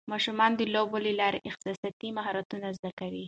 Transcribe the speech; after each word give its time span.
ماشومان 0.11 0.51
د 0.55 0.61
لوبو 0.73 0.97
له 1.05 1.11
لارې 1.21 1.45
احساساتي 1.49 2.07
مهارتونه 2.17 2.67
زده 2.77 2.91
کوي. 2.99 3.19